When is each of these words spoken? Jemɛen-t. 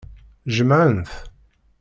Jemɛen-t. 0.55 1.11